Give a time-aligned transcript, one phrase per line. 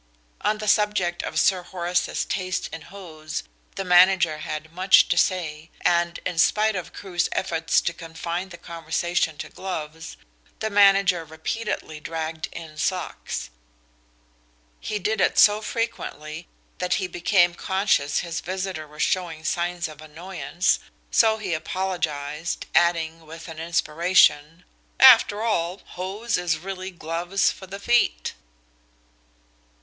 [0.41, 3.43] On the subject of Sir Horace's taste in hose
[3.75, 8.57] the manager had much to say, and, in spite of Crewe's efforts to confine the
[8.57, 10.17] conversation to gloves,
[10.57, 13.51] the manager repeatedly dragged in socks.
[14.79, 16.47] He did it so frequently
[16.79, 20.79] that he became conscious his visitor was showing signs of annoyance,
[21.11, 24.65] so he apologised, adding, with an inspiration,
[24.99, 28.33] "After all, hose is really gloves for the feet."